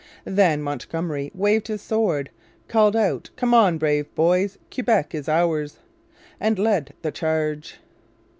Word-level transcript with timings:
Then 0.25 0.63
Montgomery 0.63 1.29
waved 1.35 1.67
his 1.67 1.83
sword, 1.83 2.31
called 2.67 2.95
out 2.95 3.29
'Come 3.35 3.53
on, 3.53 3.77
brave 3.77 4.15
boys, 4.15 4.57
Quebec 4.73 5.13
is 5.13 5.29
ours!' 5.29 5.77
and 6.39 6.57
led 6.57 6.95
the 7.03 7.11
charge. 7.11 7.75